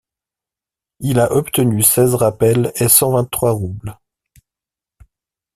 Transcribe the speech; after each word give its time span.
Il 1.01 1.19
a 1.19 1.31
obtenu 1.31 1.83
seize 1.83 2.15
rappels 2.15 2.71
et 2.77 2.87
cent 2.87 3.11
vingt-trois 3.11 3.51
roubles. 3.51 3.99